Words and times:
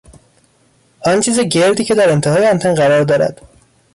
آن 1.05 1.21
چیز 1.21 1.39
گردی 1.39 1.83
که 1.83 1.95
در 1.95 2.09
انتهای 2.11 2.47
آنتن 2.47 2.75
قرار 2.75 3.03
دارد 3.03 3.41